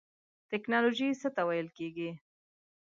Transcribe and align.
ټیکنالوژی 0.49 1.09
څه 1.21 1.29
ته 1.35 1.41
ویل 1.47 1.67
کیږی؟ 1.77 2.09